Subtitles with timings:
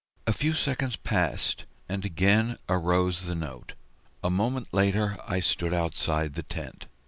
[0.25, 3.73] A few seconds passed, and again arose the note;
[4.23, 6.87] a moment later I stood outside the tent.